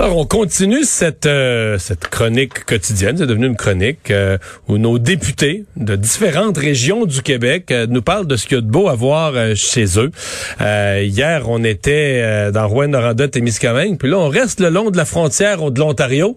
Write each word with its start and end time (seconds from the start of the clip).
Alors, 0.00 0.16
on 0.16 0.26
continue 0.26 0.84
cette 0.84 1.26
euh, 1.26 1.76
cette 1.78 2.06
chronique 2.06 2.64
quotidienne, 2.64 3.16
c'est 3.16 3.26
devenu 3.26 3.48
une 3.48 3.56
chronique 3.56 4.12
euh, 4.12 4.38
où 4.68 4.78
nos 4.78 5.00
députés 5.00 5.64
de 5.74 5.96
différentes 5.96 6.56
régions 6.56 7.04
du 7.04 7.20
Québec 7.20 7.72
euh, 7.72 7.88
nous 7.90 8.00
parlent 8.00 8.28
de 8.28 8.36
ce 8.36 8.46
qu'il 8.46 8.54
y 8.54 8.58
a 8.58 8.60
de 8.60 8.70
beau 8.70 8.88
à 8.88 8.94
voir 8.94 9.32
chez 9.56 9.98
eux. 9.98 10.12
hier, 10.60 11.48
on 11.48 11.64
était 11.64 12.52
dans 12.52 12.68
Rouen-Noranda, 12.68 13.26
Témiscamingue, 13.26 13.98
puis 13.98 14.08
là, 14.08 14.18
on 14.18 14.28
reste 14.28 14.60
le 14.60 14.68
long 14.68 14.90
de 14.90 14.96
la 14.96 15.04
frontière 15.04 15.68
de 15.68 15.80
l'Ontario, 15.80 16.36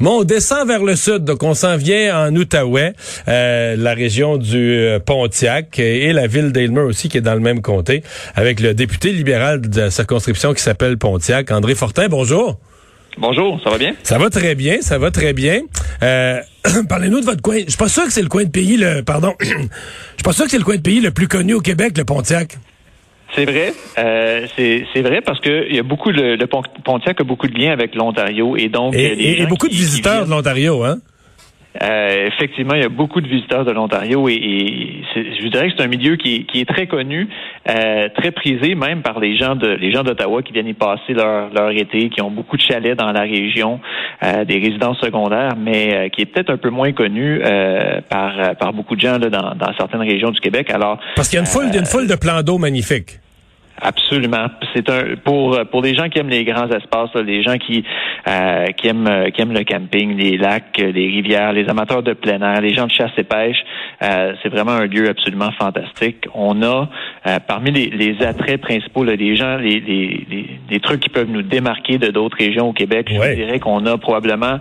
mais 0.00 0.08
on 0.08 0.24
descend 0.24 0.66
vers 0.66 0.82
le 0.82 0.96
sud, 0.96 1.22
donc 1.22 1.44
on 1.44 1.54
s'en 1.54 1.76
vient 1.76 2.26
en 2.26 2.34
Outaouais, 2.34 2.94
la 3.28 3.94
région 3.94 4.36
du 4.36 4.84
Pontiac 5.06 5.78
et 5.78 6.12
la 6.12 6.26
ville 6.26 6.50
d'Aylmer 6.50 6.80
aussi, 6.80 7.08
qui 7.08 7.18
est 7.18 7.20
dans 7.20 7.34
le 7.34 7.40
même 7.40 7.62
comté, 7.62 8.02
avec 8.34 8.58
le 8.58 8.74
député 8.74 9.12
libéral 9.12 9.60
de 9.60 9.82
la 9.82 9.90
circonscription 9.92 10.54
qui 10.54 10.62
s'appelle 10.62 10.98
Pontiac, 10.98 11.52
André 11.52 11.76
Fortin. 11.76 12.08
Bonjour. 12.08 12.58
Bonjour, 13.18 13.58
ça 13.64 13.70
va 13.70 13.78
bien? 13.78 13.94
Ça 14.02 14.18
va 14.18 14.28
très 14.28 14.54
bien, 14.54 14.80
ça 14.82 14.98
va 14.98 15.10
très 15.10 15.32
bien. 15.32 15.60
Euh, 16.02 16.40
Parlez-nous 16.88 17.20
de 17.20 17.24
votre 17.24 17.40
coin. 17.40 17.60
Je 17.64 17.70
suis 17.70 17.78
pas 17.78 17.88
sûr 17.88 18.04
que 18.04 18.12
c'est 18.12 18.22
le 18.22 18.28
coin 18.28 18.44
de 18.44 18.50
pays 18.50 18.76
le 18.76 19.02
pardon. 19.02 19.34
Je 19.40 19.46
suis 19.46 20.22
pas 20.24 20.32
sûr 20.32 20.44
que 20.44 20.50
c'est 20.50 20.58
le 20.58 20.64
coin 20.64 20.76
de 20.76 20.82
pays 20.82 21.00
le 21.00 21.10
plus 21.10 21.28
connu 21.28 21.54
au 21.54 21.60
Québec, 21.60 21.96
le 21.96 22.04
Pontiac. 22.04 22.58
C'est 23.34 23.44
vrai, 23.44 23.74
euh, 23.98 24.46
c'est 24.56 25.02
vrai 25.02 25.20
parce 25.20 25.40
que 25.40 25.66
il 25.68 25.76
y 25.76 25.78
a 25.78 25.82
beaucoup 25.82 26.10
le, 26.10 26.36
le 26.36 26.46
Pontiac 26.46 27.20
a 27.20 27.24
beaucoup 27.24 27.48
de 27.48 27.58
liens 27.58 27.72
avec 27.72 27.94
l'Ontario 27.94 28.56
et 28.56 28.68
donc 28.68 28.94
et, 28.94 29.42
et 29.42 29.46
beaucoup 29.46 29.68
de 29.68 29.74
visiteurs 29.74 30.24
de 30.26 30.30
l'Ontario, 30.30 30.84
hein? 30.84 30.98
Euh, 31.82 32.26
effectivement, 32.26 32.74
il 32.74 32.82
y 32.82 32.84
a 32.84 32.88
beaucoup 32.88 33.20
de 33.20 33.28
visiteurs 33.28 33.64
de 33.64 33.72
l'Ontario 33.72 34.28
et, 34.28 35.02
je 35.14 35.48
dirais 35.48 35.68
que 35.68 35.74
c'est 35.76 35.84
un 35.84 35.88
milieu 35.88 36.16
qui, 36.16 36.46
est 36.54 36.68
très 36.68 36.86
connu, 36.86 37.28
euh, 37.68 38.08
très 38.16 38.30
prisé 38.30 38.74
même 38.74 39.02
par 39.02 39.20
les 39.20 39.36
gens 39.36 39.56
de 39.56 39.68
les 39.68 39.92
gens 39.92 40.02
d'Ottawa 40.02 40.42
qui 40.42 40.52
viennent 40.52 40.68
y 40.68 40.74
passer 40.74 41.12
leur, 41.12 41.50
leur 41.52 41.70
été, 41.70 42.08
qui 42.08 42.20
ont 42.22 42.30
beaucoup 42.30 42.56
de 42.56 42.62
chalets 42.62 42.98
dans 42.98 43.12
la 43.12 43.22
région, 43.22 43.80
euh, 44.22 44.44
des 44.44 44.58
résidences 44.58 44.98
secondaires, 44.98 45.56
mais 45.58 46.10
qui 46.10 46.22
est 46.22 46.26
peut-être 46.26 46.50
un 46.50 46.56
peu 46.56 46.70
moins 46.70 46.92
connu 46.92 47.40
par 48.08 48.56
par 48.58 48.72
beaucoup 48.72 48.96
de 48.96 49.00
gens 49.00 49.18
là, 49.18 49.28
dans, 49.30 49.54
dans 49.54 49.72
certaines 49.78 50.02
régions 50.02 50.30
du 50.30 50.40
Québec. 50.40 50.70
Alors 50.70 50.98
parce 51.14 51.28
qu'il 51.28 51.36
y 51.36 51.40
a 51.40 51.42
une 51.42 51.46
foule, 51.46 51.66
une 51.74 51.86
foule 51.86 52.06
de 52.06 52.16
plans 52.16 52.42
d'eau 52.42 52.58
magnifiques. 52.58 53.20
Absolument. 53.80 54.46
C'est 54.74 54.88
un 54.88 55.16
pour 55.22 55.58
pour 55.70 55.82
les 55.82 55.94
gens 55.94 56.08
qui 56.08 56.18
aiment 56.18 56.30
les 56.30 56.44
grands 56.44 56.68
espaces, 56.68 57.14
les 57.14 57.42
gens 57.42 57.58
qui 57.58 57.84
euh, 58.26 58.66
qui 58.76 58.88
aiment 58.88 59.30
qui 59.32 59.42
aiment 59.42 59.52
le 59.52 59.64
camping, 59.64 60.16
les 60.16 60.38
lacs, 60.38 60.78
les 60.78 61.06
rivières, 61.06 61.52
les 61.52 61.68
amateurs 61.68 62.02
de 62.02 62.14
plein 62.14 62.40
air, 62.40 62.60
les 62.60 62.74
gens 62.74 62.86
de 62.86 62.92
chasse 62.92 63.12
et 63.18 63.24
pêche. 63.24 63.58
Euh, 64.02 64.34
c'est 64.42 64.48
vraiment 64.48 64.72
un 64.72 64.86
lieu 64.86 65.08
absolument 65.08 65.50
fantastique. 65.52 66.26
On 66.34 66.62
a 66.62 66.88
euh, 67.26 67.38
parmi 67.46 67.70
les, 67.70 67.90
les, 67.90 68.24
attraits 68.24 68.60
principaux, 68.60 69.04
là, 69.04 69.14
les 69.14 69.36
gens, 69.36 69.56
les, 69.56 69.80
les, 69.80 70.58
les, 70.70 70.80
trucs 70.80 71.00
qui 71.00 71.08
peuvent 71.08 71.30
nous 71.30 71.42
démarquer 71.42 71.98
de 71.98 72.08
d'autres 72.08 72.36
régions 72.38 72.68
au 72.68 72.72
Québec. 72.72 73.08
Je 73.10 73.34
dirais 73.34 73.58
qu'on 73.58 73.84
a 73.86 73.98
probablement 73.98 74.58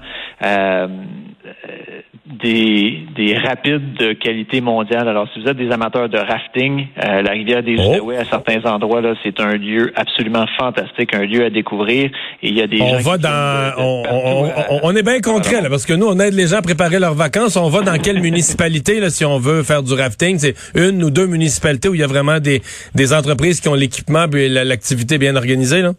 des, 2.25 3.05
des 3.15 3.37
rapides 3.37 3.93
de 3.93 4.13
qualité 4.13 4.59
mondiale. 4.59 5.07
Alors, 5.07 5.27
si 5.31 5.41
vous 5.41 5.47
êtes 5.47 5.57
des 5.57 5.69
amateurs 5.71 6.09
de 6.09 6.17
rafting, 6.17 6.87
euh, 7.03 7.21
la 7.21 7.31
rivière 7.31 7.61
des 7.61 7.75
oh. 7.77 8.09
à 8.11 8.25
certains 8.25 8.63
endroits, 8.65 9.01
là, 9.01 9.13
c'est 9.23 9.39
un 9.39 9.53
lieu 9.53 9.93
absolument 9.95 10.45
fantastique, 10.57 11.13
un 11.13 11.25
lieu 11.25 11.45
à 11.45 11.51
découvrir. 11.51 12.09
Et 12.41 12.49
il 12.49 12.57
y 12.57 12.61
a 12.61 12.67
des 12.67 12.81
on 12.81 12.97
va 12.97 13.17
dans, 13.17 13.73
on, 13.77 14.49
on, 14.83 14.95
est 14.95 15.03
bien 15.03 15.21
concret 15.21 15.61
là, 15.61 15.69
parce 15.69 15.85
que 15.85 15.93
nous, 15.93 16.07
on 16.07 16.19
aide 16.19 16.33
les 16.33 16.47
gens 16.47 16.57
à 16.57 16.61
préparer 16.63 16.99
leurs 16.99 17.13
vacances. 17.13 17.57
On 17.57 17.69
va 17.69 17.81
dans 17.81 17.97
quelle 17.99 18.19
municipalité 18.19 18.99
là, 18.99 19.11
si 19.11 19.23
on 19.23 19.37
veut 19.37 19.61
faire 19.61 19.83
du 19.83 19.93
rafting? 19.93 20.39
C'est 20.39 20.55
une 20.73 21.03
ou 21.03 21.11
deux 21.11 21.27
municipalités 21.27 21.89
où 21.89 21.93
il 21.93 22.01
y 22.01 22.03
a 22.03 22.07
vraiment 22.07 22.39
des, 22.39 22.61
des 22.95 23.13
entreprises 23.13 23.61
qui 23.61 23.69
ont 23.69 23.75
l'équipement 23.75 24.25
et 24.35 24.49
l'activité 24.49 25.19
bien 25.19 25.35
organisée 25.35 25.81
là. 25.81 25.93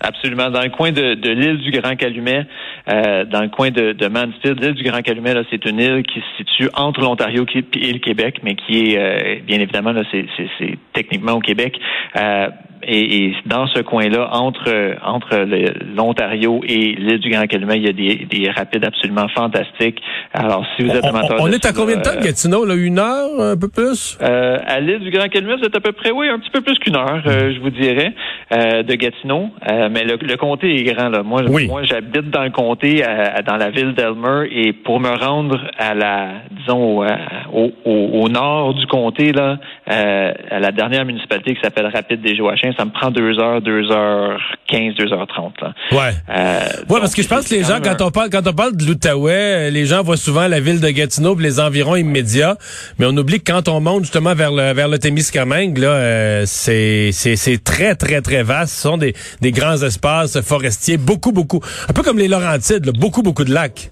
Absolument. 0.00 0.50
Dans 0.50 0.62
le 0.62 0.70
coin 0.70 0.92
de, 0.92 1.14
de 1.14 1.30
l'île 1.30 1.58
du 1.58 1.70
Grand 1.72 1.96
Calumet, 1.96 2.46
euh, 2.88 3.24
dans 3.24 3.42
le 3.42 3.48
coin 3.48 3.70
de, 3.70 3.92
de 3.92 4.06
Mansfield, 4.06 4.62
l'île 4.62 4.74
du 4.74 4.84
Grand 4.84 5.02
Calumet, 5.02 5.34
là, 5.34 5.42
c'est 5.50 5.64
une 5.64 5.80
île 5.80 6.02
qui 6.04 6.20
se 6.20 6.36
situe 6.44 6.68
entre 6.74 7.00
l'Ontario 7.00 7.44
et 7.54 7.92
le 7.92 7.98
Québec, 7.98 8.40
mais 8.42 8.54
qui 8.54 8.92
est, 8.92 8.98
euh, 8.98 9.40
bien 9.44 9.58
évidemment, 9.58 9.92
là, 9.92 10.02
c'est, 10.10 10.26
c'est, 10.58 10.78
techniquement 10.92 11.32
au 11.32 11.40
Québec. 11.40 11.78
Euh, 12.16 12.48
et, 12.90 13.32
dans 13.46 13.66
ce 13.66 13.80
coin-là, 13.80 14.30
entre 14.32 14.96
entre 15.04 15.46
l'Ontario 15.94 16.60
et 16.66 16.94
l'île 16.98 17.18
du 17.18 17.30
Grand 17.30 17.46
Calumet, 17.46 17.76
il 17.76 17.84
y 17.84 17.88
a 17.88 17.92
des, 17.92 18.26
des 18.30 18.50
rapides 18.50 18.84
absolument 18.84 19.28
fantastiques. 19.28 20.00
Alors, 20.32 20.64
si 20.76 20.84
vous 20.84 20.90
êtes 20.90 21.04
amateur 21.04 21.36
on, 21.40 21.44
on 21.48 21.52
est 21.52 21.64
à 21.66 21.72
combien 21.72 21.96
de 21.96 22.02
temps 22.02 22.14
de 22.18 22.24
Gatineau, 22.24 22.64
là, 22.64 22.74
une 22.74 22.98
heure, 22.98 23.40
un 23.40 23.56
peu 23.56 23.68
plus? 23.68 24.18
Euh, 24.22 24.58
À 24.66 24.80
l'île 24.80 25.00
du 25.00 25.10
Grand 25.10 25.28
Calumet, 25.28 25.56
vous 25.56 25.64
êtes 25.64 25.76
à 25.76 25.80
peu 25.80 25.92
près, 25.92 26.10
oui, 26.10 26.28
un 26.28 26.38
petit 26.38 26.50
peu 26.50 26.60
plus 26.60 26.78
qu'une 26.78 26.96
heure, 26.96 27.22
euh, 27.26 27.52
je 27.54 27.60
vous 27.60 27.70
dirais, 27.70 28.14
euh, 28.52 28.82
de 28.82 28.94
Gatineau. 28.94 29.50
Euh, 29.70 29.88
mais 29.90 30.04
le, 30.04 30.16
le, 30.20 30.36
comté 30.36 30.74
est 30.74 30.84
grand. 30.84 31.08
Là. 31.08 31.22
Moi, 31.22 31.42
moi, 31.68 31.82
j'habite 31.84 32.30
dans 32.30 32.44
le 32.44 32.50
comté, 32.50 33.02
dans 33.46 33.56
la 33.56 33.70
ville 33.70 33.94
d'Elmer, 33.94 34.48
et 34.50 34.72
pour 34.72 35.00
me 35.00 35.10
rendre 35.10 35.58
à 35.78 35.94
la, 35.94 36.28
disons, 36.58 37.04
au, 37.52 37.72
au, 37.84 38.22
au 38.22 38.28
nord 38.28 38.74
du 38.74 38.86
comté, 38.86 39.32
là, 39.32 39.58
à 39.86 40.60
la 40.60 40.70
dernière 40.72 41.04
municipalité 41.04 41.54
qui 41.54 41.60
s'appelle 41.60 41.86
Rapide 41.86 42.20
des 42.20 42.36
Joachins, 42.36 42.72
ça 42.78 42.84
me 42.84 42.92
prend 42.92 43.10
deux 43.10 43.38
heures, 43.40 43.60
deux 43.60 43.90
heures 43.90 44.40
quinze, 44.68 44.94
deux 44.94 45.12
heures 45.12 45.26
trente. 45.26 45.56
Ouais. 45.90 46.12
Euh, 46.30 46.60
ouais, 46.88 47.00
parce 47.00 47.14
que 47.14 47.22
je 47.22 47.28
pense 47.28 47.48
que 47.48 47.54
les 47.54 47.64
gens, 47.64 47.80
quand 47.82 48.00
on 48.00 48.10
parle, 48.12 48.30
quand 48.30 48.46
on 48.46 48.52
parle 48.52 48.76
de 48.76 48.84
l'Outaouais, 48.84 49.70
les 49.72 49.84
gens 49.84 50.02
voient 50.04 50.16
souvent 50.16 50.46
la 50.46 50.60
ville 50.60 50.80
de 50.80 50.88
Gatineau 50.88 51.36
et 51.38 51.42
les 51.42 51.58
environs 51.58 51.96
immédiats, 51.96 52.56
mais 52.98 53.06
on 53.06 53.16
oublie 53.16 53.40
que 53.40 53.50
quand 53.50 53.68
on 53.68 53.80
monte 53.80 54.04
justement 54.04 54.34
vers 54.34 54.52
le 54.52 54.72
vers 54.74 54.86
le 54.86 54.98
Témiscamingue, 54.98 55.76
là, 55.78 55.88
euh, 55.88 56.42
c'est 56.46 57.10
c'est 57.10 57.64
très 57.64 57.96
très 57.96 58.20
très 58.20 58.44
vaste. 58.44 58.74
Ce 58.74 58.82
sont 58.82 58.96
des 58.96 59.14
des 59.40 59.50
grands 59.50 59.82
espaces 59.82 60.40
forestiers, 60.40 60.98
beaucoup 60.98 61.32
beaucoup, 61.32 61.60
un 61.88 61.92
peu 61.92 62.02
comme 62.02 62.18
les 62.18 62.28
Laurentides, 62.28 62.86
là, 62.86 62.92
beaucoup 62.92 63.22
beaucoup 63.22 63.44
de 63.44 63.52
lacs. 63.52 63.90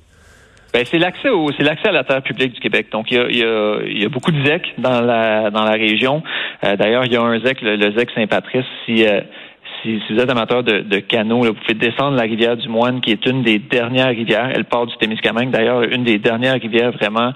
Ben, 0.73 0.85
c'est 0.85 0.99
l'accès 0.99 1.31
au, 1.31 1.51
c'est 1.53 1.63
l'accès 1.63 1.89
à 1.89 1.93
la 1.93 2.05
terre 2.05 2.23
publique 2.23 2.53
du 2.55 2.61
Québec. 2.61 2.89
Donc, 2.93 3.11
il 3.11 3.17
y 3.17 3.21
a, 3.21 3.29
il 3.29 3.39
y 3.39 3.45
a, 3.45 3.81
y 4.03 4.05
a 4.05 4.09
beaucoup 4.09 4.31
de 4.31 4.45
ZEC 4.45 4.75
dans 4.79 5.01
la, 5.01 5.51
dans 5.51 5.65
la 5.65 5.73
région. 5.73 6.23
Euh, 6.65 6.77
d'ailleurs, 6.77 7.05
il 7.05 7.13
y 7.13 7.17
a 7.17 7.23
un 7.23 7.39
ZEC, 7.41 7.63
le, 7.63 7.93
ZEC 7.93 8.11
Saint-Patrice. 8.15 8.67
Si, 8.85 9.07
euh, 9.07 9.21
si, 10.07 10.13
vous 10.13 10.21
êtes 10.21 10.31
amateur 10.31 10.63
de, 10.63 10.81
de 10.81 10.99
canaux, 10.99 11.43
vous 11.43 11.55
pouvez 11.55 11.75
descendre 11.75 12.17
la 12.17 12.23
rivière 12.23 12.57
du 12.57 12.69
Moine, 12.69 13.01
qui 13.01 13.13
est 13.13 13.27
une 13.27 13.43
des 13.43 13.59
dernières 13.59 14.09
rivières. 14.09 14.51
Elle 14.53 14.65
part 14.65 14.87
du 14.87 14.97
Témiscamingue, 14.97 15.51
d'ailleurs, 15.51 15.83
une 15.83 16.05
des 16.05 16.19
dernières 16.19 16.61
rivières 16.61 16.93
vraiment 16.93 17.33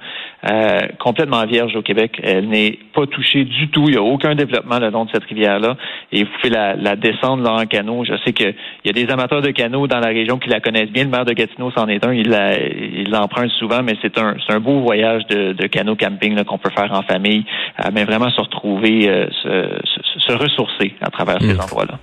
euh, 0.51 0.81
complètement 0.99 1.45
vierge 1.47 1.77
au 1.77 1.83
Québec. 1.83 2.21
Elle 2.23 2.49
n'est 2.49 2.79
pas 2.95 3.07
touchée 3.07 3.45
du 3.45 3.69
tout. 3.69 3.85
Il 3.87 3.93
n'y 3.93 3.97
a 3.97 4.03
aucun 4.03 4.35
développement 4.35 4.79
le 4.79 4.91
long 4.91 5.05
de 5.05 5.11
cette 5.11 5.25
rivière-là. 5.25 5.77
Et 6.13 6.25
vous 6.25 6.31
pouvez 6.41 6.53
la, 6.53 6.75
la 6.75 6.97
descendre 6.97 7.43
là 7.43 7.53
en 7.53 7.67
canot. 7.67 8.05
Je 8.05 8.15
sais 8.25 8.33
qu'il 8.33 8.55
y 8.85 8.89
a 8.89 8.93
des 8.93 9.11
amateurs 9.11 9.43
de 9.43 9.51
canaux 9.51 9.87
dans 9.87 10.01
la 10.01 10.09
région 10.09 10.39
qui 10.39 10.49
la 10.49 10.61
connaissent 10.61 10.91
bien. 10.91 11.05
Le 11.05 11.11
maire 11.11 11.25
de 11.25 11.33
Gatineau 11.33 11.71
c'en 11.71 11.89
est 11.89 12.05
un. 12.05 12.13
Il 12.13 13.11
l'emprunte 13.11 13.51
souvent, 13.53 13.83
mais 13.83 13.95
c'est 14.03 14.19
un, 14.19 14.37
un 14.49 14.61
beau 14.61 14.81
voyage 14.81 15.27
de, 15.27 15.53
de 15.53 15.67
canot 15.67 15.97
camping 15.97 16.43
qu'on 16.45 16.59
peut 16.59 16.71
faire 16.71 16.93
en 16.93 17.03
famille, 17.03 17.45
euh, 17.85 17.91
mais 17.93 18.05
vraiment 18.05 18.31
se 18.31 18.41
retrouver, 18.41 19.09
euh, 19.09 19.27
se, 19.43 20.21
se, 20.21 20.33
ressourcer 20.33 20.95
à 21.01 21.11
travers 21.11 21.41
ces 21.41 21.55
hmm. 21.55 21.61
endroits-là. 21.61 21.99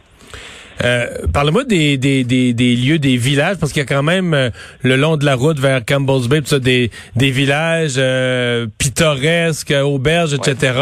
Euh, 0.83 1.05
Parle-moi 1.33 1.63
des, 1.63 1.97
des, 1.97 2.23
des, 2.23 2.53
des, 2.53 2.75
lieux, 2.75 2.99
des 2.99 3.17
villages, 3.17 3.57
parce 3.59 3.71
qu'il 3.71 3.81
y 3.81 3.85
a 3.85 3.87
quand 3.87 4.03
même 4.03 4.33
euh, 4.33 4.49
le 4.83 4.95
long 4.95 5.17
de 5.17 5.25
la 5.25 5.35
route 5.35 5.59
vers 5.59 5.83
Campbell's 5.85 6.27
Bay, 6.27 6.41
ça, 6.45 6.59
des, 6.59 6.91
des 7.15 7.31
villages 7.31 7.95
euh, 7.97 8.67
pittoresques, 8.77 9.73
auberges, 9.83 10.33
etc. 10.33 10.73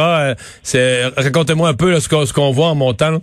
Euh, 0.76 1.10
racontez-moi 1.18 1.70
un 1.70 1.74
peu 1.74 2.00
ce 2.00 2.34
qu'on 2.34 2.52
voit 2.52 2.68
en 2.68 2.76
montant. 2.76 3.20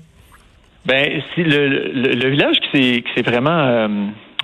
Ben, 0.86 1.22
si 1.34 1.44
le, 1.44 1.68
le, 1.68 2.12
le, 2.14 2.30
village 2.30 2.56
qui 2.72 3.04
s'est 3.14 3.22
vraiment 3.22 3.86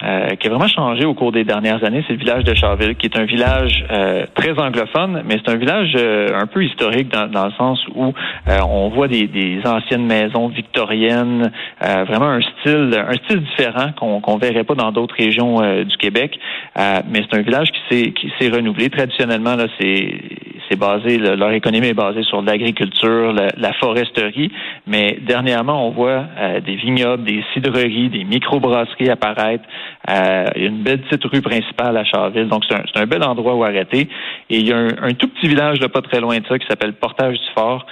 euh, 0.05 0.37
qui 0.37 0.47
a 0.47 0.50
vraiment 0.50 0.69
changé 0.69 1.05
au 1.05 1.15
cours 1.15 1.33
des 1.33 1.45
dernières 1.45 1.83
années, 1.85 2.05
c'est 2.06 2.12
le 2.12 2.21
village 2.21 2.45
de 2.45 2.55
Charville, 2.55 2.95
qui 2.95 3.06
est 3.06 3.19
un 3.19 3.25
village 3.25 3.85
euh, 3.91 4.27
très 4.35 4.59
anglophone, 4.59 5.23
mais 5.27 5.39
c'est 5.45 5.50
un 5.50 5.56
village 5.56 5.93
euh, 5.97 6.29
un 6.35 6.47
peu 6.47 6.65
historique 6.65 7.09
dans, 7.12 7.27
dans, 7.27 7.47
le 7.47 7.53
sens 7.53 7.85
où 7.95 8.12
on 8.47 8.89
voit 8.91 9.09
des, 9.09 9.27
des, 9.27 9.61
anciennes 9.65 10.06
maisons 10.06 10.49
victoriennes, 10.49 11.50
vraiment 11.81 12.29
un 12.29 12.41
style, 12.41 12.95
un 12.97 13.15
style 13.25 13.41
différent 13.41 13.93
qu'on 13.99 14.21
qu'on 14.21 14.39
verrait 14.39 14.65
pas 14.65 14.75
dans 14.75 14.93
d'autres 14.93 15.17
régions 15.17 15.61
du 15.85 15.97
Québec. 15.97 16.39
mais 16.77 17.23
c'est 17.29 17.39
un 17.39 17.43
village 17.43 17.69
qui 17.73 17.81
s'est 17.89 18.12
qui 18.12 18.33
s'est 18.39 18.50
renouvelé 18.50 18.91
traditionnellement. 18.91 19.56
Là, 19.56 19.67
c'est 19.81 20.21
c'est 20.69 20.79
basé, 20.79 21.19
leur 21.19 21.53
économie 21.53 21.88
est 21.88 21.94
basée 21.94 22.23
sur 22.23 22.43
l'agriculture, 22.43 23.32
la, 23.32 23.73
foresterie. 23.75 24.50
Mais 24.87 25.19
dernièrement, 25.23 25.87
on 25.87 25.91
voit 25.91 26.25
des 26.65 26.76
vignobles, 26.76 27.25
des 27.25 27.44
cidreries, 27.53 28.09
des 28.09 28.25
microbrasseries 28.25 29.11
apparaître. 29.11 29.65
a 30.06 30.56
une 30.56 30.82
belle 30.82 31.00
petite 31.03 31.25
rue 31.25 31.43
principale 31.43 31.97
à 31.97 32.05
Charville. 32.05 32.49
Donc, 32.49 32.65
c'est 32.69 33.00
un, 33.00 33.06
bel 33.06 33.23
endroit 33.23 33.55
où 33.55 33.65
arrêter. 33.65 34.09
Et 34.50 34.59
il 34.59 34.69
y 34.69 34.73
a 34.73 34.79
un, 34.79 35.15
tout 35.15 35.29
petit 35.29 35.49
village 35.49 35.81
là, 35.81 35.88
pas 35.88 36.03
très 36.03 36.20
loin 36.20 36.38
de 36.38 36.47
ça 36.47 36.59
qui 36.59 36.67
s'appelle 36.67 36.94
Portage 36.94 37.38
du 37.38 37.47
Fort, 37.55 37.87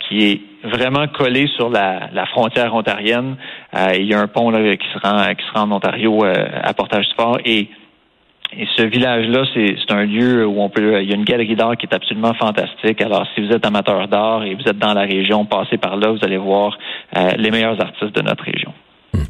qui 0.00 0.24
est 0.24 0.40
vraiment 0.64 1.08
collé 1.08 1.48
sur 1.56 1.70
la, 1.70 2.08
la 2.12 2.26
frontière 2.26 2.74
ontarienne. 2.74 3.36
il 3.94 4.04
y 4.04 4.14
a 4.14 4.20
un 4.20 4.28
pont 4.28 4.50
là, 4.50 4.76
qui 4.76 4.86
se 4.92 4.98
rend 4.98 5.34
qui 5.34 5.44
se 5.46 5.52
rend 5.52 5.70
en 5.70 5.72
Ontario 5.72 6.24
à 6.24 6.72
Portage 6.74 7.08
du 7.08 7.14
Fort 7.14 7.38
et 7.44 7.68
et 8.58 8.66
ce 8.76 8.82
village-là, 8.82 9.44
c'est 9.54 9.94
un 9.94 10.04
lieu 10.04 10.46
où 10.46 10.60
on 10.60 10.68
peut. 10.68 11.02
Il 11.02 11.08
y 11.08 11.12
a 11.12 11.16
une 11.16 11.24
galerie 11.24 11.56
d'art 11.56 11.76
qui 11.76 11.86
est 11.86 11.94
absolument 11.94 12.34
fantastique. 12.34 13.00
Alors, 13.00 13.26
si 13.34 13.40
vous 13.40 13.52
êtes 13.52 13.64
amateur 13.64 14.08
d'art 14.08 14.44
et 14.44 14.54
vous 14.54 14.68
êtes 14.68 14.78
dans 14.78 14.94
la 14.94 15.02
région, 15.02 15.44
passez 15.46 15.78
par 15.78 15.96
là, 15.96 16.10
vous 16.10 16.22
allez 16.22 16.36
voir 16.36 16.78
euh, 17.16 17.30
les 17.38 17.50
meilleurs 17.50 17.80
artistes 17.80 18.14
de 18.14 18.22
notre 18.22 18.44
région. 18.44 18.72
Hmm. 19.14 19.20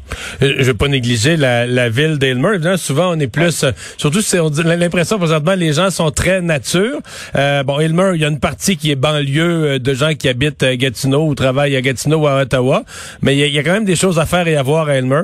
Euh, 0.41 0.53
je 0.59 0.63
veux 0.63 0.73
pas 0.73 0.87
négliger 0.87 1.37
la, 1.37 1.65
la 1.65 1.89
ville 1.89 2.17
d'Aylmer. 2.17 2.57
Souvent, 2.77 3.11
on 3.15 3.19
est 3.19 3.27
plus, 3.27 3.63
euh, 3.63 3.71
surtout 3.97 4.21
si 4.21 4.37
on 4.39 4.49
dit 4.49 4.63
l'impression 4.63 5.17
présentement, 5.17 5.55
les 5.55 5.73
gens 5.73 5.89
sont 5.89 6.11
très 6.11 6.41
nature. 6.41 6.99
Euh, 7.35 7.63
bon, 7.63 7.79
Aylmer, 7.79 8.11
il 8.15 8.21
y 8.21 8.25
a 8.25 8.29
une 8.29 8.39
partie 8.39 8.77
qui 8.77 8.91
est 8.91 8.95
banlieue 8.95 9.79
de 9.79 9.93
gens 9.93 10.13
qui 10.13 10.27
habitent 10.29 10.63
à 10.63 10.75
Gatineau 10.75 11.27
ou 11.27 11.35
travaillent 11.35 11.75
à 11.75 11.81
Gatineau 11.81 12.19
ou 12.19 12.27
à 12.27 12.41
Ottawa, 12.41 12.83
mais 13.21 13.37
il 13.37 13.45
y, 13.45 13.51
y 13.51 13.59
a 13.59 13.63
quand 13.63 13.73
même 13.73 13.85
des 13.85 13.95
choses 13.95 14.19
à 14.19 14.25
faire 14.25 14.47
et 14.47 14.57
à 14.57 14.63
voir 14.63 14.89
à 14.89 14.95
Aylmer. 14.95 15.23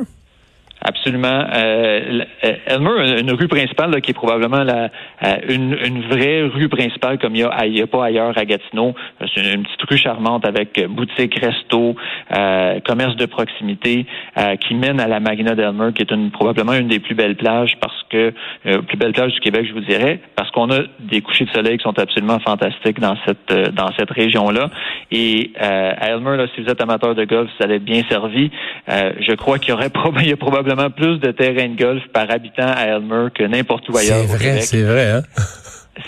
Absolument. 0.82 1.46
Euh, 1.54 2.24
Elmer, 2.66 3.20
une 3.20 3.32
rue 3.32 3.50
principale 3.50 4.00
qui 4.02 4.12
est 4.12 4.14
probablement 4.14 4.64
la, 4.64 4.90
euh, 5.24 5.36
une, 5.50 5.78
une, 5.84 6.02
vraie 6.04 6.44
rue 6.44 6.70
principale 6.70 7.20
comme 7.20 7.36
il 7.36 7.46
n'y 7.72 7.82
a, 7.82 7.88
pas 7.88 8.06
ailleurs 8.06 8.38
à 8.38 8.46
Gatineau. 8.46 8.96
C'est 9.36 9.42
une, 9.42 9.64
petite 9.64 9.82
rue 9.90 9.98
charmante 9.98 10.46
avec 10.46 10.82
boutique, 10.88 11.38
resto, 11.38 11.96
euh, 12.36 12.80
commerce 12.88 13.18
de 13.18 13.26
proximité 13.26 14.06
euh, 14.38 14.56
qui 14.56 14.74
mène 14.74 15.02
à 15.02 15.08
la 15.08 15.20
Marina 15.20 15.54
d'Elmer, 15.54 15.92
qui 15.94 16.02
est 16.02 16.12
une, 16.12 16.32
probablement 16.32 16.74
une 16.74 16.88
des 16.88 17.00
plus 17.00 17.16
belles 17.16 17.36
plages 17.36 17.78
parce 17.82 17.99
que 18.10 18.34
euh, 18.66 18.82
plus 18.82 18.98
belles 18.98 19.14
plages 19.14 19.34
du 19.34 19.40
Québec, 19.40 19.66
je 19.68 19.74
vous 19.74 19.86
dirais, 19.86 20.20
parce 20.36 20.52
qu'on 20.52 20.72
a 20.72 20.82
des 21.00 21.22
couchers 21.22 21.46
de 21.46 21.52
soleil 21.52 21.78
qui 21.78 21.84
sont 21.84 21.98
absolument 21.98 22.40
fantastiques 22.40 23.00
dans 23.00 23.16
cette 23.26 23.74
dans 23.74 23.92
cette 23.98 24.12
région-là. 24.12 24.70
Et 25.12 25.52
à 25.60 26.10
Elmer, 26.10 26.38
là, 26.38 26.48
si 26.54 26.62
vous 26.62 26.70
êtes 26.70 26.82
amateur 26.82 27.16
de 27.16 27.26
golf, 27.26 27.50
vous 27.58 27.64
allez 27.64 27.76
être 27.76 27.86
bien 27.86 28.04
servi. 28.10 28.52
je 28.88 29.36
crois 29.36 29.60
qu'il 29.60 29.70
y 29.70 29.74
aurait 29.74 29.90
il 30.22 30.30
y 30.30 30.34
a 30.34 30.38
probablement 30.38 30.90
plus 30.90 31.20
de 31.20 31.32
terrains 31.32 31.70
de 31.70 31.78
golf 31.78 32.04
par 32.14 32.30
habitant 32.30 32.68
à 32.68 32.86
Elmer 32.86 33.28
que 33.34 33.44
n'importe 33.44 33.88
où 33.90 33.98
ailleurs. 33.98 34.26
C'est 34.28 34.38
vrai, 34.38 34.62
c'est 34.62 34.84
vrai. 34.84 35.12
Hein? 35.12 35.22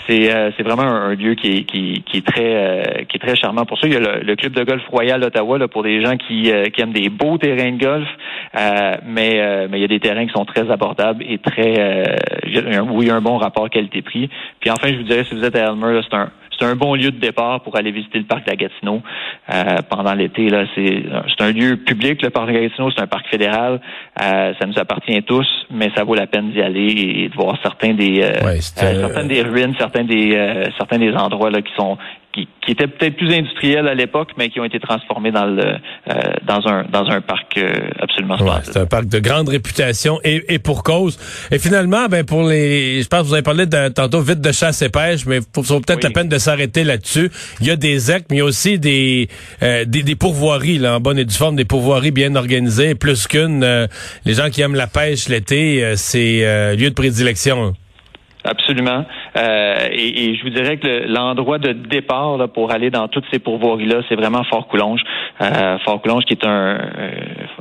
C'est 0.06 0.34
euh, 0.34 0.50
vraiment 0.60 0.82
un, 0.82 1.14
lieu 1.14 1.34
qui 1.34 1.58
est, 1.58 1.64
qui, 1.64 2.02
qui 2.06 2.18
est 2.18 2.26
très 2.26 2.54
euh, 2.54 3.04
qui 3.08 3.16
est 3.16 3.20
très 3.20 3.36
charmant. 3.36 3.64
Pour 3.64 3.78
ça, 3.78 3.86
il 3.86 3.92
y 3.92 3.96
a 3.96 4.00
le, 4.00 4.36
club 4.36 4.52
de 4.52 4.64
golf 4.64 4.82
Royal 4.88 5.22
Ottawa 5.22 5.58
là, 5.58 5.68
pour 5.68 5.82
des 5.82 6.02
gens 6.04 6.16
qui, 6.16 6.50
euh, 6.50 6.68
qui 6.70 6.80
aiment 6.80 6.92
des 6.92 7.08
beaux 7.08 7.38
terrains 7.38 7.72
de 7.72 7.78
golf, 7.78 8.08
mais 9.06 9.68
mais 9.68 9.78
il 9.78 9.80
y 9.80 9.84
a 9.84 9.88
des 9.88 10.00
terrains 10.00 10.26
qui 10.26 10.32
sont 10.32 10.44
très 10.44 10.70
abordables 10.70 11.24
et 11.28 11.38
très 11.38 12.16
où 12.80 13.02
il 13.02 13.08
y 13.08 13.10
a 13.10 13.16
un 13.16 13.20
bon 13.20 13.36
rapport 13.38 13.68
qualité-prix. 13.70 14.28
Puis 14.60 14.70
enfin, 14.70 14.88
je 14.88 14.96
vous 14.96 15.02
dirais 15.02 15.24
si 15.24 15.34
vous 15.34 15.44
êtes 15.44 15.56
à 15.56 15.70
Elmer, 15.70 16.00
c'est 16.02 16.16
un 16.16 16.30
c'est 16.62 16.68
un 16.68 16.76
bon 16.76 16.94
lieu 16.94 17.10
de 17.10 17.18
départ 17.18 17.60
pour 17.62 17.76
aller 17.76 17.90
visiter 17.90 18.18
le 18.18 18.24
parc 18.24 18.44
de 18.44 18.50
la 18.50 18.56
Gatineau 18.56 19.02
euh, 19.52 19.78
pendant 19.88 20.14
l'été. 20.14 20.48
Là, 20.48 20.64
c'est 20.74 21.02
c'est 21.28 21.44
un 21.44 21.52
lieu 21.52 21.76
public, 21.76 22.22
le 22.22 22.30
parc 22.30 22.48
de 22.48 22.52
la 22.52 22.60
Gatineau, 22.60 22.90
c'est 22.94 23.02
un 23.02 23.06
parc 23.06 23.26
fédéral. 23.28 23.80
Euh, 24.20 24.52
ça 24.58 24.66
nous 24.66 24.78
appartient 24.78 25.16
à 25.16 25.22
tous, 25.22 25.48
mais 25.70 25.90
ça 25.96 26.04
vaut 26.04 26.14
la 26.14 26.26
peine 26.26 26.52
d'y 26.52 26.62
aller 26.62 26.92
et 26.92 27.28
de 27.28 27.34
voir 27.34 27.58
certains 27.62 27.94
des 27.94 28.22
euh, 28.22 28.60
certains 28.60 29.24
des 29.24 29.42
ruines, 29.42 29.74
certains 29.78 30.04
des 30.04 30.70
certains 30.78 30.98
des 30.98 31.12
endroits 31.14 31.50
là 31.50 31.62
qui 31.62 31.72
sont 31.74 31.98
qui, 32.32 32.48
qui 32.64 32.72
étaient 32.72 32.86
peut-être 32.86 33.16
plus 33.16 33.32
industriels 33.32 33.86
à 33.86 33.94
l'époque, 33.94 34.30
mais 34.36 34.48
qui 34.48 34.60
ont 34.60 34.64
été 34.64 34.80
transformés 34.80 35.30
dans 35.30 35.46
le 35.46 35.62
euh, 35.62 36.14
dans 36.46 36.66
un 36.66 36.84
dans 36.84 37.08
un 37.10 37.20
parc 37.20 37.58
euh, 37.58 37.90
absolument 38.00 38.36
ouais, 38.36 38.60
C'est 38.62 38.78
un 38.78 38.86
parc 38.86 39.06
de 39.06 39.18
grande 39.18 39.48
réputation 39.48 40.18
et, 40.24 40.42
et 40.48 40.58
pour 40.58 40.82
cause. 40.82 41.18
Et 41.50 41.58
finalement, 41.58 42.06
ben 42.08 42.24
pour 42.24 42.44
les, 42.44 43.02
je 43.02 43.08
pense 43.08 43.22
que 43.22 43.26
vous 43.26 43.34
avez 43.34 43.42
parlé 43.42 43.66
de, 43.66 43.88
tantôt 43.88 44.20
vite 44.20 44.40
de 44.40 44.52
chasse 44.52 44.82
et 44.82 44.88
pêche, 44.88 45.26
mais 45.26 45.38
il 45.38 45.64
faut 45.64 45.80
peut-être 45.80 46.04
la 46.04 46.10
peine 46.10 46.28
de 46.28 46.38
s'arrêter 46.38 46.84
là-dessus. 46.84 47.30
Il 47.60 47.66
y 47.66 47.70
a 47.70 47.76
des 47.76 48.10
EC, 48.10 48.24
mais 48.30 48.36
il 48.36 48.38
y 48.38 48.42
a 48.42 48.44
aussi 48.44 48.78
des 48.78 49.28
euh, 49.62 49.84
des, 49.84 50.02
des, 50.02 50.16
pourvoiries 50.16 50.78
là 50.78 50.96
en 50.96 51.00
bonne 51.00 51.18
et 51.18 51.24
due 51.24 51.34
forme, 51.34 51.56
des 51.56 51.64
pourvoiries 51.64 52.10
bien 52.10 52.34
organisées, 52.34 52.94
plus 52.94 53.26
qu'une. 53.26 53.88
les 54.24 54.34
gens 54.34 54.50
qui 54.50 54.62
aiment 54.62 54.74
la 54.74 54.86
pêche 54.86 55.28
l'été, 55.28 55.94
c'est 55.96 56.76
lieu 56.76 56.88
de 56.88 56.94
prédilection. 56.94 57.74
Absolument. 58.44 59.04
Euh, 59.36 59.88
et, 59.92 60.24
et, 60.24 60.34
je 60.34 60.42
vous 60.42 60.50
dirais 60.50 60.76
que 60.76 61.06
l'endroit 61.06 61.58
de 61.58 61.72
départ 61.72 62.36
là, 62.36 62.48
pour 62.48 62.72
aller 62.72 62.90
dans 62.90 63.06
toutes 63.06 63.24
ces 63.32 63.38
pourvoiries-là, 63.38 64.02
c'est 64.08 64.16
vraiment 64.16 64.42
Fort-Coulonge. 64.44 65.00
Euh, 65.40 65.78
Fort-Coulonge 65.84 66.24
qui 66.24 66.34
est 66.34 66.44
un, 66.44 66.76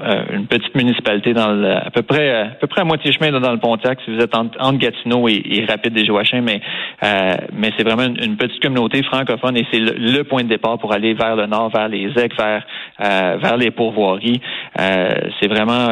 euh, 0.04 0.24
une 0.34 0.48
petite 0.48 0.74
municipalité 0.74 1.34
dans 1.34 1.52
le, 1.52 1.72
à 1.72 1.92
peu 1.92 2.02
près 2.02 2.32
à 2.32 2.46
peu 2.60 2.66
près 2.66 2.82
à 2.82 2.84
moitié 2.84 3.12
chemin 3.12 3.32
dans 3.40 3.52
le 3.52 3.60
Pontiac, 3.60 4.00
si 4.04 4.12
vous 4.12 4.20
êtes 4.20 4.36
entre, 4.36 4.78
Gatineau 4.78 5.28
et, 5.28 5.42
et 5.46 5.66
Rapide 5.66 5.94
des 5.94 6.06
Joachins, 6.06 6.42
mais 6.42 6.62
euh, 7.04 7.34
mais 7.54 7.72
c'est 7.78 7.84
vraiment 7.84 8.04
une, 8.04 8.38
petite 8.38 8.62
communauté 8.62 9.04
francophone 9.04 9.58
et 9.58 9.68
c'est 9.72 9.80
le, 9.80 10.24
point 10.24 10.44
de 10.44 10.50
départ 10.50 10.80
pour 10.80 10.94
aller 10.94 11.14
vers 11.14 11.36
le 11.36 11.46
nord, 11.46 11.70
vers 11.70 11.90
les 11.90 12.06
EC, 12.06 12.32
vers 12.38 12.66
vers 13.00 13.58
les 13.58 13.70
pourvoiries. 13.70 14.42
c'est 14.78 15.48
vraiment 15.48 15.90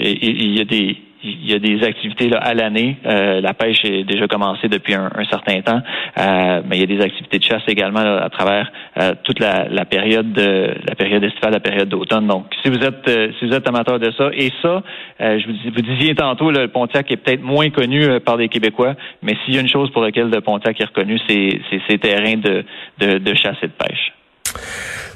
il 0.00 0.58
y 0.58 0.60
a 0.60 0.64
des 0.64 0.96
il 1.22 1.50
y 1.50 1.54
a 1.54 1.58
des 1.58 1.82
activités 1.84 2.28
là, 2.28 2.38
à 2.38 2.54
l'année. 2.54 2.96
Euh, 3.06 3.40
la 3.40 3.54
pêche 3.54 3.84
est 3.84 4.04
déjà 4.04 4.26
commencée 4.26 4.68
depuis 4.68 4.94
un, 4.94 5.10
certain 5.30 5.60
temps, 5.62 5.80
euh, 6.18 6.62
mais 6.66 6.76
il 6.76 6.80
y 6.80 6.82
a 6.82 6.98
des 6.98 7.02
activités 7.02 7.38
de 7.38 7.44
chasse 7.44 7.62
également 7.66 8.00
à 8.00 8.28
travers 8.30 8.70
euh, 9.00 9.14
toute 9.24 9.40
la, 9.40 9.68
la, 9.68 9.84
période 9.84 10.32
de 10.32 10.74
la 10.86 10.94
période 10.94 11.22
estivale, 11.24 11.52
la 11.52 11.60
période 11.60 11.88
d'automne. 11.88 12.26
Donc, 12.26 12.46
si 12.62 12.70
vous 12.70 12.78
êtes 12.78 13.08
si 13.38 13.46
vous 13.46 13.54
êtes 13.54 13.66
amateur 13.68 13.98
de 13.98 14.10
ça, 14.12 14.30
et 14.32 14.52
ça, 14.62 14.82
je 15.20 15.46
vous, 15.46 15.52
dis, 15.52 15.70
vous 15.70 15.82
disiez 15.82 16.14
tantôt, 16.14 16.50
le 16.50 16.68
Pontiac 16.68 17.10
est 17.10 17.16
peut-être 17.16 17.42
moins 17.42 17.70
connu 17.70 18.20
par 18.20 18.36
les 18.36 18.48
Québécois, 18.48 18.94
mais 19.22 19.36
s'il 19.44 19.54
y 19.54 19.58
a 19.58 19.60
une 19.60 19.68
chose 19.68 19.90
pour 19.90 20.02
laquelle 20.02 20.30
le 20.30 20.40
Pontiac 20.40 20.80
est 20.80 20.84
reconnu, 20.84 21.18
c'est 21.28 21.60
ces 21.88 21.98
terrains 21.98 22.36
de, 22.36 22.64
de, 22.98 23.18
de 23.18 23.34
chasse 23.34 23.56
et 23.62 23.66
de 23.66 23.72
pêche. 23.72 24.12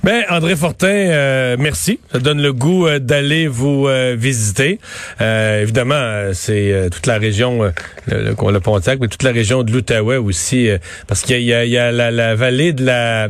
Ben, 0.04 0.24
André 0.30 0.56
Fortin, 0.56 0.88
euh, 0.88 1.56
merci. 1.60 2.00
Ça 2.10 2.18
donne 2.18 2.42
le 2.42 2.52
goût 2.52 2.88
euh, 2.88 2.98
d'aller 2.98 3.46
vous 3.46 3.86
euh, 3.86 4.16
visiter. 4.18 4.80
évidemment, 5.20 6.32
c'est 6.32 6.88
toute 6.90 7.06
la 7.06 7.18
région, 7.18 7.72
le, 8.08 8.34
le, 8.34 8.60
Pontiac, 8.60 8.98
mais 9.00 9.06
toute 9.06 9.22
la 9.22 9.30
région 9.30 9.62
de 9.62 9.70
l'Outaouais 9.70 10.16
aussi, 10.16 10.68
parce 11.06 11.22
qu'il 11.22 11.42
y 11.42 11.54
a, 11.54 11.64
il 11.64 11.70
y 11.70 11.78
a 11.78 11.92
la, 11.92 12.10
la, 12.10 12.34
vallée 12.34 12.72
de 12.72 12.84
la, 12.84 13.28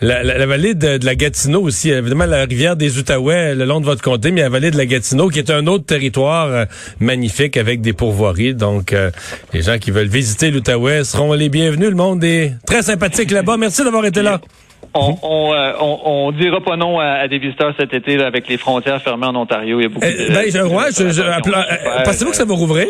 la, 0.00 0.22
la 0.22 0.46
vallée 0.46 0.72
de, 0.72 1.04
la 1.04 1.14
Gatineau 1.14 1.60
aussi. 1.60 1.90
Évidemment, 1.90 2.24
la 2.24 2.46
rivière 2.46 2.76
des 2.76 2.96
Outaouais 2.96 3.54
le 3.54 3.66
long 3.66 3.80
de 3.80 3.84
votre 3.84 4.02
comté, 4.02 4.30
mais 4.30 4.40
la 4.40 4.48
vallée 4.48 4.70
de 4.70 4.78
la 4.78 4.86
Gatineau, 4.86 5.28
qui 5.28 5.38
est 5.38 5.50
un 5.50 5.66
autre 5.66 5.84
territoire 5.84 6.66
magnifique 6.98 7.58
avec 7.58 7.82
des 7.82 7.92
pourvoiries. 7.92 8.54
Donc, 8.54 8.94
les 9.52 9.60
gens 9.60 9.76
qui 9.76 9.90
veulent 9.90 10.08
visiter 10.08 10.50
l'Outaouais 10.50 11.04
seront 11.04 11.34
les 11.34 11.50
bienvenus. 11.50 11.90
Le 11.90 11.96
monde 11.96 12.24
est 12.24 12.54
très 12.66 12.80
sympathique 12.80 13.30
là-bas. 13.30 13.58
Merci 13.58 13.84
d'avoir 13.84 14.06
été 14.06 14.22
là. 14.22 14.40
On, 14.96 15.18
on, 15.22 15.54
euh, 15.54 15.72
on, 15.80 16.00
on, 16.04 16.32
dira 16.32 16.60
pas 16.60 16.76
non 16.76 16.98
à, 16.98 17.28
des 17.28 17.38
visiteurs 17.38 17.72
cet 17.78 17.92
été 17.92 18.16
là, 18.16 18.26
avec 18.26 18.48
les 18.48 18.56
frontières 18.56 19.02
fermées 19.02 19.26
en 19.26 19.36
Ontario. 19.36 19.80
Il 19.80 19.82
y 19.82 19.86
a 19.86 19.88
beaucoup 19.88 20.06
euh, 20.06 20.28
ben, 20.28 20.44
je, 20.50 20.58
ouais, 20.58 20.84
je, 20.96 21.12
je, 21.12 21.22
euh, 21.22 22.02
pensez-vous 22.04 22.30
que 22.30 22.36
ça 22.36 22.44
va 22.44 22.54
rouvrir? 22.54 22.88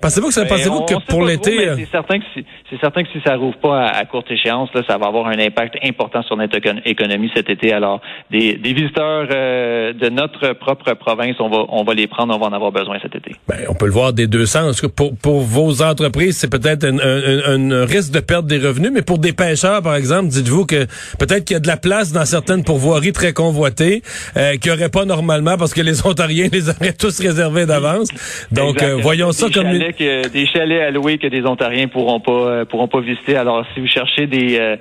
Pensez-vous 0.00 0.28
que, 0.28 0.34
ça, 0.34 0.44
pensez-vous 0.44 0.82
que 0.82 0.94
pour 1.06 1.24
l'été... 1.24 1.68
C'est 1.76 1.90
certain 1.90 2.18
que 2.18 2.24
si, 2.34 2.44
c'est 2.70 2.80
certain 2.80 3.02
que 3.02 3.08
si 3.12 3.20
ça 3.24 3.36
rouvre 3.36 3.56
pas 3.58 3.86
à, 3.88 4.04
courte 4.04 4.30
échéance, 4.30 4.70
là, 4.74 4.82
ça 4.86 4.98
va 4.98 5.06
avoir 5.06 5.26
un 5.26 5.38
impact 5.38 5.76
important 5.84 6.22
sur 6.22 6.36
notre 6.36 6.58
économie 6.84 7.30
cet 7.34 7.50
été. 7.50 7.72
Alors, 7.72 8.00
des, 8.30 8.54
des 8.54 8.72
visiteurs 8.72 9.26
de 9.26 10.08
notre 10.08 10.52
propre 10.54 10.94
province, 10.94 11.36
on 11.40 11.48
va, 11.48 11.64
on 11.68 11.84
va 11.84 11.94
les 11.94 12.06
prendre, 12.06 12.34
on 12.34 12.38
va 12.38 12.46
en 12.46 12.52
avoir 12.52 12.72
besoin 12.72 12.98
cet 13.02 13.14
été. 13.14 13.34
Ben, 13.48 13.58
on 13.68 13.74
peut 13.74 13.86
le 13.86 13.92
voir 13.92 14.12
des 14.12 14.26
deux 14.26 14.46
sens. 14.46 14.80
Pour, 14.94 15.16
pour 15.16 15.40
vos 15.40 15.82
entreprises, 15.82 16.36
c'est 16.36 16.50
peut-être 16.50 16.84
un, 16.84 16.98
un, 16.98 17.70
un 17.70 17.84
risque 17.84 18.12
de 18.12 18.20
perdre 18.20 18.48
des 18.48 18.58
revenus, 18.58 18.90
mais 18.92 19.02
pour 19.02 19.18
des 19.18 19.32
pêcheurs, 19.32 19.82
par 19.82 19.94
exemple, 19.94 20.28
dites-vous 20.28 20.66
que 20.66 20.86
peut-être 21.18 21.31
qu'il 21.40 21.54
y 21.54 21.56
a 21.56 21.60
de 21.60 21.66
la 21.66 21.76
place 21.76 22.12
dans 22.12 22.24
certaines 22.24 22.64
pourvoiries 22.64 23.12
très 23.12 23.32
convoitées 23.32 24.02
euh, 24.36 24.56
qu'il 24.56 24.72
n'y 24.72 24.78
aurait 24.78 24.88
pas 24.88 25.04
normalement 25.04 25.56
parce 25.56 25.74
que 25.74 25.80
les 25.80 26.06
Ontariens 26.06 26.48
les 26.52 26.68
auraient 26.68 26.92
tous 26.92 27.20
réservés 27.20 27.66
d'avance. 27.66 28.08
Donc, 28.50 28.82
euh, 28.82 28.96
voyons 29.00 29.32
ça 29.32 29.48
comme 29.52 29.70
des 29.70 30.46
chalets 30.52 30.82
à 30.82 30.90
louer 30.90 31.18
que 31.18 31.26
des 31.26 31.42
Ontariens 31.42 31.88
pourront 31.88 32.20
pas 32.20 32.32
euh, 32.32 32.64
pourront 32.64 32.88
pas 32.88 33.00
visiter. 33.00 33.36
Alors, 33.36 33.64
si 33.74 33.80
vous 33.80 33.86
cherchez 33.86 34.26
des 34.26 34.76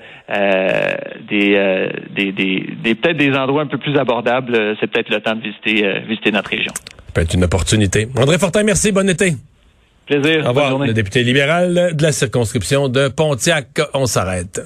des, 1.29 1.89
des, 2.15 2.31
des, 2.31 2.96
peut-être 2.96 3.17
des 3.17 3.34
endroits 3.34 3.63
un 3.63 3.67
peu 3.67 3.77
plus 3.77 3.98
abordables, 3.98 4.75
c'est 4.79 4.88
peut-être 4.88 5.10
le 5.10 5.20
temps 5.20 5.36
de 5.36 5.41
visiter 5.41 6.01
visiter 6.08 6.31
notre 6.31 6.50
région. 6.50 6.74
Peut-être 7.13 7.34
une 7.34 7.43
opportunité. 7.43 8.08
André 8.17 8.38
Fortin, 8.38 8.63
merci. 8.63 8.91
Bon 8.91 9.08
été. 9.10 9.34
Plaisir. 10.05 10.46
Au 10.46 10.50
revoir. 10.50 10.77
Le 10.79 10.93
député 10.93 11.24
libéral 11.24 11.96
de 11.96 12.03
la 12.03 12.12
circonscription 12.12 12.89
de 12.89 13.08
Pontiac. 13.08 13.67
On 13.93 14.05
s'arrête. 14.05 14.62